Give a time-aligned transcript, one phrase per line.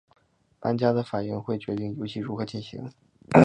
[0.61, 2.89] 玩家的反应会决定游戏如何进行。